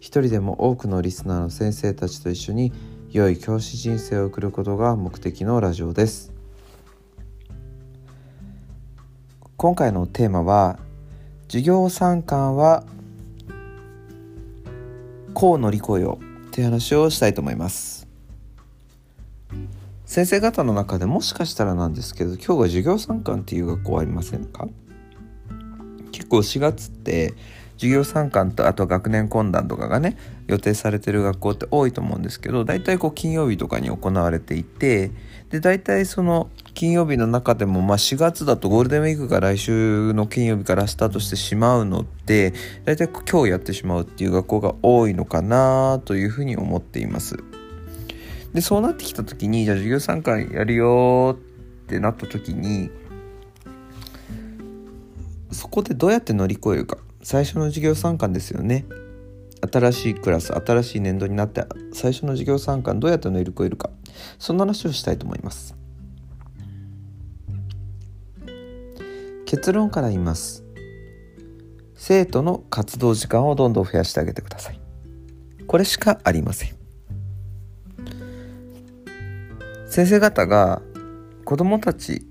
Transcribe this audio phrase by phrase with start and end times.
[0.00, 2.72] 一人でも多くのリスナーの先生たちと一緒に
[3.10, 6.32] 良い教師人生を送ることが目的のラジオです。
[9.56, 10.78] 今回のテーマは
[11.48, 12.84] 授業参観は
[15.34, 18.06] こう乗り越えようって話をしたいと思います。
[20.04, 24.68] 先生方の中でもしかしたらなんですけど今日は授業参観っていう学校ありませんか？
[26.12, 27.34] 結構4月って
[27.78, 35.12] 授業参観とあと学年懇談とかがね予定されてる学校って多いと思うんですけど大体こう金曜日とかに行われていて
[35.50, 42.52] で大体その金曜日の中でもまあ4月だとゴールデンウィークが来週の金曜日からスタートしてしまうので
[42.84, 47.36] 大体今日やってしまうっていう学校が多いのかなというふうに思っています。
[48.52, 52.90] でそうなってきた時にじゃあ授業参観やるよってなった時に
[55.52, 56.98] そこでどうやって乗り越えるか
[57.30, 58.86] 最初の授業参観ですよね。
[59.70, 61.62] 新しいクラス新しい年度になって
[61.92, 63.90] 最初の授業参観どうやって乗り越えるか。
[64.38, 65.76] そんな話をしたいと思います。
[69.44, 70.64] 結論から言います。
[71.96, 74.80] 生徒の活動時間をどんどん増やしてあげてください。
[75.66, 76.74] これしかありません。
[79.86, 80.80] 先生方が
[81.44, 82.26] 子どもたち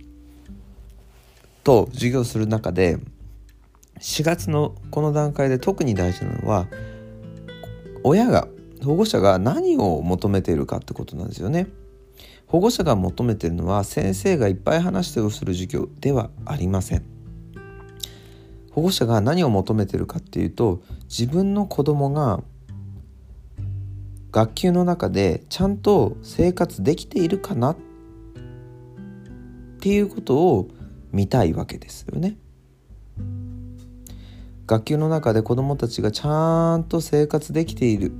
[1.64, 2.98] と授業する中で
[4.00, 6.67] 4月のこの段階で特に大事なのは
[8.03, 8.47] 親が
[8.84, 11.68] 保護者が何を求めているかってことなんですよね。
[12.46, 17.03] 保護者が求めているのは先生がいっぱい話してをする授業ではありません。
[18.72, 22.41] 保護者が何を求めているかっていうと自分の子供が
[24.31, 27.78] 学級の中でちゃんと生活できているかなっ
[29.80, 30.68] ていうことを
[31.12, 32.38] 見たいわけですよね。
[34.67, 38.11] 学級の中で子どもたちがちゃんと生活できている。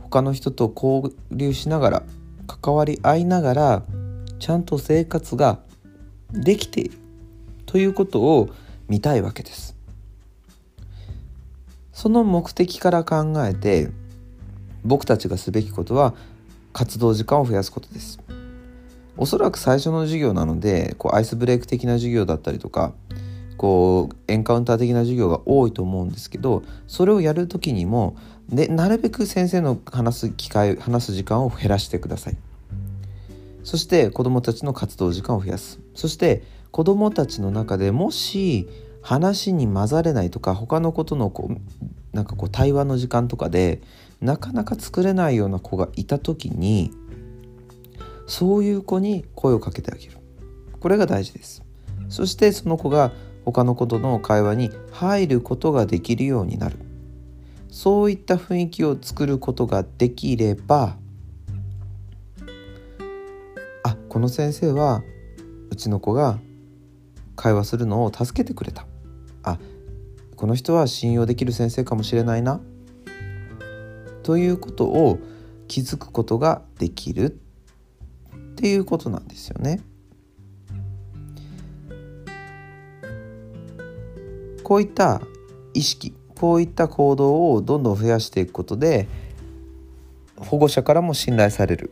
[0.00, 2.02] 他の人と交流しながら
[2.46, 3.82] 関わり合いながら
[4.38, 5.60] ちゃんと生活が
[6.32, 6.98] できている
[7.66, 8.48] ということを
[8.88, 9.76] 見たいわけです。
[11.92, 13.90] その目的から考えて
[14.84, 16.14] 僕たちがすべきことは
[16.72, 18.18] 活動時間を増やすことです。
[19.16, 22.94] おそらく最初の授業なのでこうアイスブレイク的な授業だったりとか
[23.58, 28.16] こうエンカウンター的な授業が多いと思うんですけどそれをやる時にも
[28.48, 32.36] でなるべく先生の話す機会話す時間を減らしてください。
[33.64, 35.80] そして子どもたちの活動時間を増やす。
[35.94, 38.66] そして子どもたちの中でもし
[39.02, 43.82] 話に混ざれないとか他のことのこうなんかこう対話の時間とかで
[44.20, 46.92] なかなか作れないような子がいた時に
[48.26, 50.12] そういう子に声をかけてあげる。
[50.80, 51.62] これが大事です。
[52.08, 53.12] そしてその子が
[53.50, 56.76] 他のことの会話に入ることができるようになる。
[57.70, 60.96] そういった雰囲気を作ることができれば
[63.82, 65.02] あこの先生は
[65.70, 66.38] うちの子が
[67.36, 68.86] 会話するのを助けてくれた。
[69.42, 69.58] あ
[70.36, 72.60] この人は信用できる先生かもしれないな。
[74.24, 75.18] ということを
[75.68, 77.38] 気づくことができる
[78.34, 79.80] っていうことなんですよね。
[84.68, 85.22] こういった
[85.72, 89.08] 意識こういった行動をどんどん増やしていくことで
[90.36, 91.90] 保護者からも信頼される。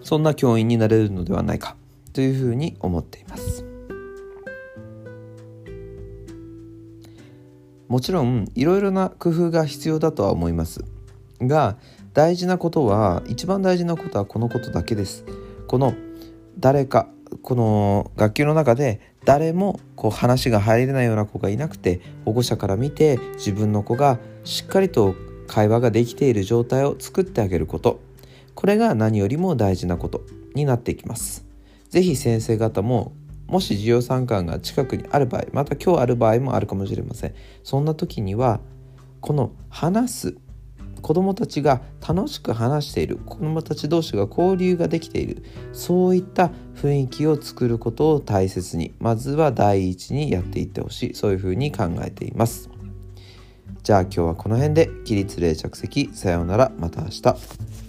[0.00, 1.74] そんな教員になれるのではないか
[2.12, 3.64] というふうに思っています。
[7.88, 10.84] もちろんいろいろな工夫が必要だとは思います。
[11.40, 11.78] が
[12.14, 15.24] 大事なことは一番大事なことはこのことだけです。
[15.66, 15.94] この
[16.58, 17.08] 誰か
[17.42, 25.14] この学級の中で誰もこう話が入れないような子がいなくて保護者から見て自分の子がしっかりと
[25.46, 28.00] 会話ができている状態を作ってあげること。
[28.54, 30.22] これが何よりも大事なこと
[30.54, 31.44] になっていきます。
[31.90, 33.12] 是非先生方も
[33.46, 37.34] もし授業参観が近くにある場合また今日ある場合もあるかもしれません。
[37.62, 38.60] そんな時には
[39.20, 40.36] この話す
[41.00, 43.18] 子どもたちが楽しく話している。
[43.24, 45.42] 子どもたち同士が交流ができている。
[45.72, 48.94] そういった雰囲気を作ることを大切に。
[48.98, 51.14] まずは第一にやっていってほしい。
[51.14, 52.70] そういうふうに考えています。
[53.82, 54.90] じゃあ今日はこの辺で。
[55.04, 56.10] 起立例着席。
[56.12, 56.72] さようなら。
[56.78, 57.87] また明日。